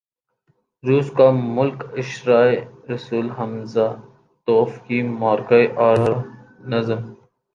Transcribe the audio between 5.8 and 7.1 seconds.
آرا نظم